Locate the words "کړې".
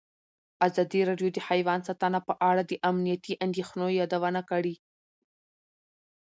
4.49-4.75